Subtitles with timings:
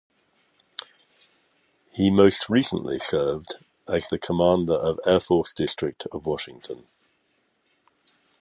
[1.91, 3.57] He most recently served
[3.87, 6.87] as the commander of Air Force District of Washington.